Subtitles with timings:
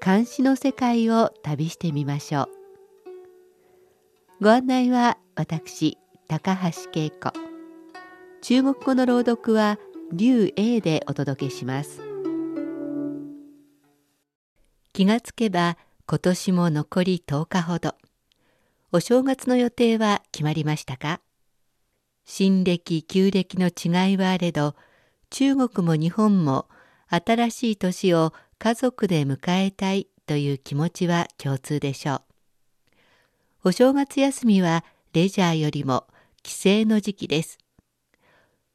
[0.00, 2.48] 漢詩の世界を旅してみましょう。
[4.40, 5.98] ご案内は私
[6.28, 7.32] 高橋恵子。
[8.40, 9.78] 中国語の朗読は
[10.12, 12.00] 劉英でお届けします。
[14.92, 15.76] 気がつけば
[16.06, 17.94] 今年も残り10日ほど。
[18.92, 21.20] お正月の予定は決まりましたか？
[22.24, 24.76] 新暦旧暦の違いはあれど
[25.30, 26.68] 中国も日本も
[27.10, 32.22] 新しい年を家族で迎えたいという気持ちは共通でしょう。
[33.68, 36.06] お正月休みはレジャーよりも
[36.42, 37.58] 帰省の時期です。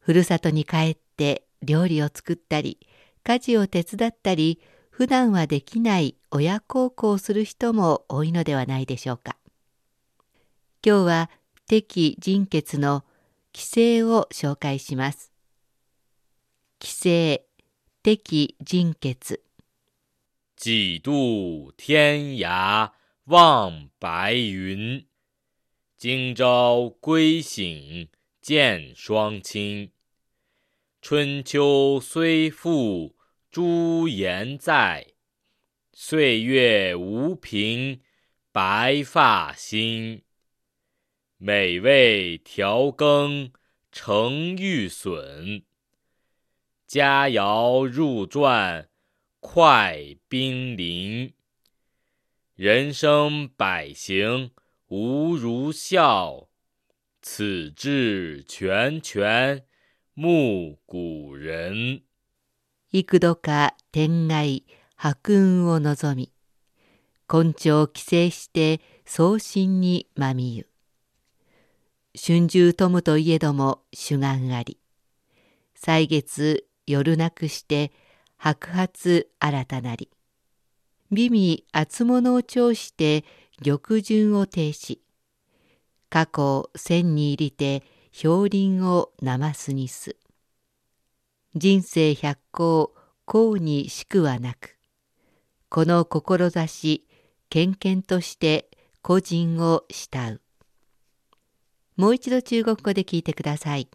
[0.00, 2.78] ふるさとに帰って料理を作ったり
[3.22, 9.36] 家事を手伝ったり普段はできない親孝行をする人も多いのではないでしょうか。
[10.84, 11.30] 今日は
[11.68, 13.04] 敵人血の
[13.54, 15.32] 規制を紹介します。
[16.80, 17.44] 規制、
[18.02, 19.42] 敵人血。
[20.58, 22.90] 几度天涯
[23.26, 25.06] 望白云，
[25.96, 28.08] 今朝归省
[28.40, 29.92] 见双亲。
[31.00, 33.16] 春秋虽复
[33.48, 35.06] 朱颜在，
[35.92, 38.00] 岁月无凭
[38.50, 40.24] 白发新。
[41.36, 43.52] 美味调羹
[43.92, 45.62] 成玉笋，
[46.84, 48.88] 佳肴入馔
[49.50, 51.32] 快宾临。
[52.54, 54.50] 人生百行
[54.88, 56.48] 无如笑，
[57.22, 59.64] 此志全全
[60.14, 62.02] 慕古人。
[62.92, 64.64] 幾度か天外
[64.94, 66.30] 白雲を望み、
[67.26, 70.68] 根性帰省して送信にまみゆ。
[72.14, 74.78] 春秋とむといえども主眼あり
[75.74, 77.92] 歳月夜なくして
[78.38, 80.10] 白髪新たなり。
[81.10, 83.24] 美味厚物を調して
[83.62, 85.00] 玉順を呈し
[86.10, 87.82] 過去千に入りて
[88.20, 90.16] 氷林をなますにす。
[91.54, 92.94] 人生百行
[93.24, 94.78] 幸にしくはなく。
[95.68, 97.04] この志
[97.50, 98.70] 謙々として
[99.02, 100.40] 個人を慕う。
[101.96, 103.88] もう一度中国語で聞いてください。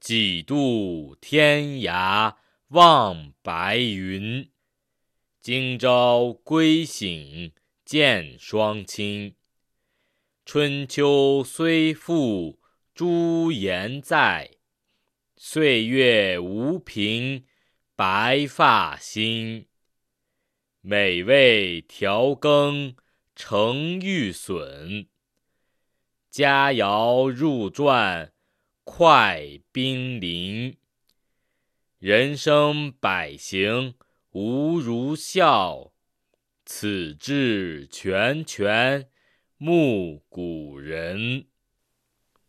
[0.00, 2.41] 几度天涯
[2.72, 4.50] 望白云，
[5.42, 7.52] 今朝归省
[7.84, 9.34] 见双亲。
[10.46, 12.58] 春秋虽复
[12.94, 14.52] 朱颜在，
[15.36, 17.44] 岁月无凭
[17.94, 19.66] 白发新。
[20.80, 22.96] 美味调羹
[23.36, 25.06] 成玉笋。
[26.30, 28.30] 佳肴入馔
[28.84, 30.74] 快宾临，
[32.04, 33.94] 人生百行
[34.32, 35.92] 无如笑，
[36.64, 39.06] 此志全全
[39.60, 41.46] 慕古人。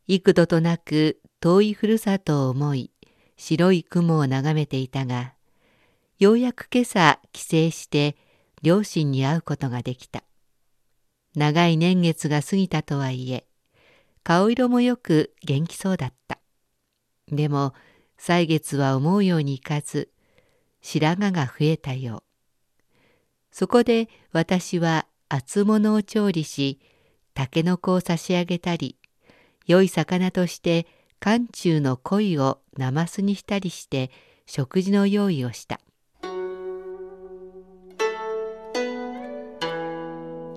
[0.08, 2.90] 幾度となく遠いふるさとを思い
[3.38, 5.36] 白い雲を眺めていたが
[6.18, 8.18] ようやく今朝帰省して
[8.64, 10.24] 両親に会うことができた
[11.36, 13.46] 長い年月が過ぎたとはいえ
[14.24, 16.40] 顔色もよく元気そうだった。
[17.32, 17.76] でも
[18.26, 20.10] 歳月は思うようにいかず
[20.80, 22.24] 白髪が増えたよう。
[23.52, 26.80] そこで私は厚物を調理し
[27.34, 28.96] タケノコを差し上げたり
[29.68, 30.88] 良い魚として
[31.20, 34.10] 寒中の鯉をなますにしたりして
[34.46, 35.82] 食事の用意をした。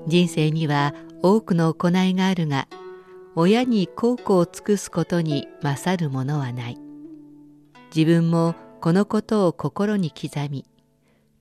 [0.06, 2.68] 人生には多くの行いがあるが
[3.34, 6.85] 親に孝行を尽くすことに勝るものはない
[7.96, 10.66] 自分もこのことを心に刻み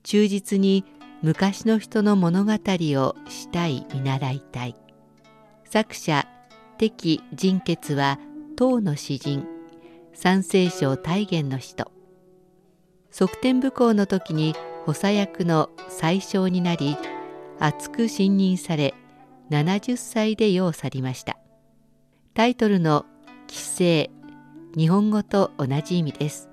[0.03, 0.85] 忠実に
[1.21, 4.75] 昔の人の物語をしたい見習いたい。
[5.65, 6.25] 作者
[6.77, 8.19] 敵人傑は
[8.55, 9.45] 唐の詩人
[10.13, 11.91] 三聖省大元の人。
[13.11, 14.55] 側天武功の時に
[14.85, 16.95] 補佐役の宰相になり
[17.59, 18.93] 厚く信任され
[19.49, 21.37] 70歳で世を去りました。
[22.33, 23.05] タイトルの
[23.47, 24.14] 帰省
[24.77, 26.49] 日本語と同じ意味です。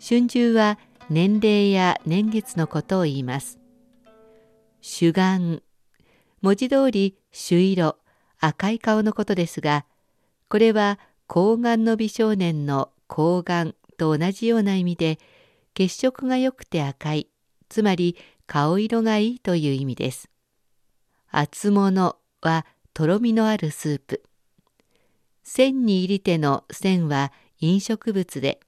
[0.00, 0.78] 春秋は
[1.10, 3.58] 年齢や年月のことを言います。
[4.80, 5.62] 主眼。
[6.40, 7.98] 文字通り朱色。
[8.40, 9.84] 赤い顔のことですが
[10.48, 10.98] これは
[11.28, 15.18] 睾丸の美少年の睾丸と同じような意味で
[15.74, 17.28] 血色が良くて赤い。
[17.68, 18.16] つまり
[18.46, 20.30] 顔色がいいという意味です。
[21.30, 24.22] 厚物はとろみのあるスープ。
[25.48, 28.58] 千に入り手の千は飲食物で、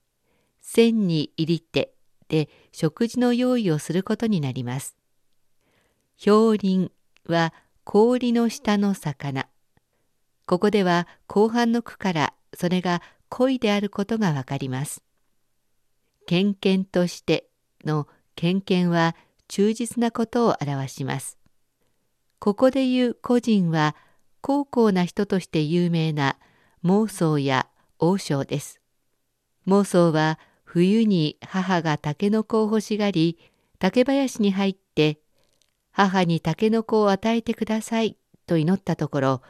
[0.63, 1.93] 千に入り手
[2.29, 4.97] で食事の用意をすることになります。
[6.25, 6.93] 氷林
[7.27, 7.53] は
[7.83, 9.49] 氷の下の魚。
[10.47, 15.03] ここでは後半の句からそれが恋であることがわかります。
[16.27, 17.49] 献々として
[17.85, 19.17] の献々は
[19.49, 21.39] 忠実なことを表します。
[22.39, 23.97] ここで言う個人は
[24.41, 26.39] 高校な人として有名な
[26.85, 27.67] 妄想や
[27.99, 28.81] 王将です。
[29.67, 33.39] 妄想は冬に母が竹の子を欲しがり
[33.79, 35.19] 竹林に入って
[35.91, 38.17] 母に竹の子を与えてください
[38.47, 39.43] と祈ったところ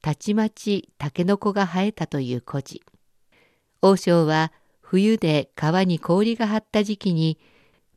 [0.00, 2.82] たちまち竹の子が生えたという故事。
[3.82, 7.38] 王将は冬で川に氷が張った時期に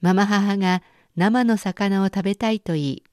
[0.02, 0.82] ママ母が
[1.16, 3.04] 生の魚を食べたいと言い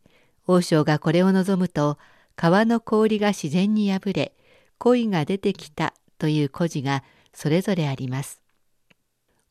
[0.47, 1.99] 王将がこれを望むと
[2.37, 4.35] 川の氷が自然に破れ
[4.79, 8.41] 恋が出てきたという故事がそれぞれあります。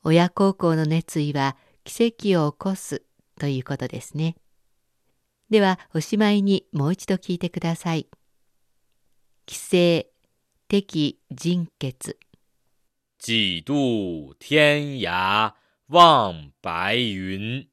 [0.03, 3.03] 親孝行の熱意は奇跡を起こす
[3.39, 4.35] ということですね。
[5.49, 8.07] ではおしまいにもう一度聞いてください。
[9.45, 10.07] 帰省、
[10.67, 12.17] 敵人血。
[13.19, 15.53] 几度天涯
[15.87, 17.67] 望白云，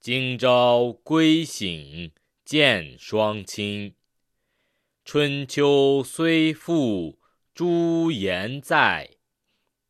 [0.00, 2.12] 今朝归省
[2.44, 3.94] 见双亲。
[5.06, 7.20] 春秋虽复
[7.54, 9.18] 朱颜在，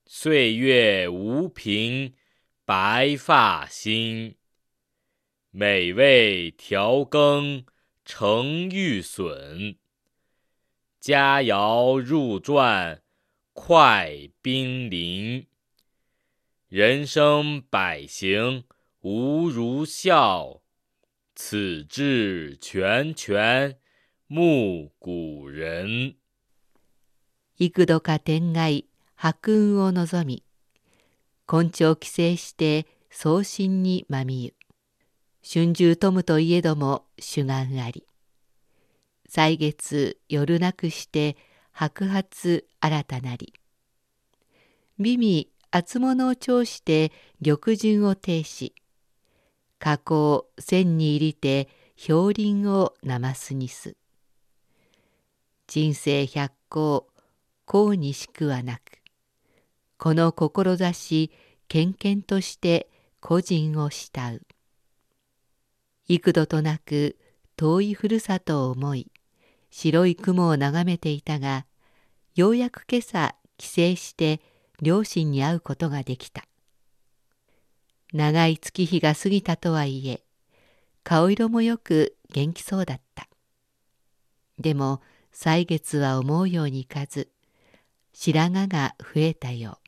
[0.04, 2.12] 岁月无凭
[2.66, 4.36] 白发新。
[5.50, 7.64] 美味调羹
[8.04, 9.78] 成玉笋，
[11.00, 13.00] 佳肴入馔
[13.54, 15.46] 快宾临。
[16.68, 18.64] 人生百行
[19.00, 20.60] 无如笑，
[21.34, 23.78] 此志全全。
[24.28, 26.16] 木古人
[27.60, 28.84] 幾度か天外
[29.14, 30.42] 白雲を望み
[31.48, 34.54] 根性帰省して送信にまみゆ。
[35.48, 38.04] 春秋富むといえども主眼あり。
[39.28, 41.36] 歳月夜なくして
[41.70, 43.54] 白髪新たなり。
[44.98, 47.12] 美味厚物を調して
[47.44, 48.74] 玉順を呈し
[49.78, 51.68] 加工千に入りて
[52.04, 53.96] 氷林をなますにす。
[55.68, 57.08] 人生百行
[57.64, 59.02] 幸にしくはなく
[59.98, 61.32] この志
[61.68, 62.88] 謙々として
[63.20, 64.42] 個人を慕う。
[66.06, 67.16] 幾度となく
[67.56, 69.10] 遠いふるさとを思い
[69.70, 71.66] 白い雲を眺めていたが
[72.36, 74.40] ようやく今朝帰省して
[74.80, 76.44] 両親に会うことができた。
[78.12, 80.22] 長い月日が過ぎたとはいえ
[81.02, 83.28] 顔色もよく元気そうだった。
[84.58, 85.02] でも
[85.38, 87.28] 歳月は思うようにいかず
[88.14, 89.78] 白髪が増えたよ。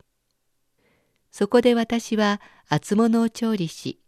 [1.30, 3.98] そこで私は厚物を調理し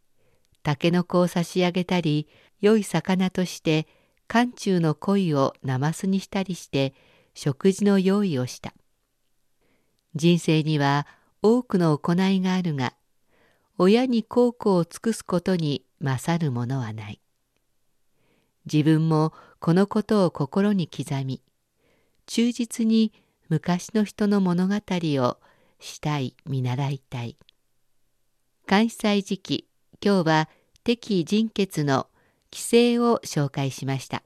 [0.62, 2.28] タケノコを差し上げたり
[2.60, 3.88] 良い魚として
[4.28, 6.92] 寒中の鯉をナマスにしたりして
[7.32, 8.74] 食事の用意をした。
[10.14, 11.06] 人生には
[11.40, 12.92] 多くの行いがあるが
[13.78, 17.20] 親に孝行を尽くすことに勝るものはない。
[18.70, 21.42] 自分もこのことを心に刻み
[22.26, 23.12] 忠実に
[23.50, 25.36] 昔の人の物語を
[25.78, 27.36] したい見習いたい。
[28.66, 29.68] 関西時期
[30.02, 30.48] 今日は
[30.82, 32.06] 敵人血の
[32.50, 34.22] 規制を紹介しました。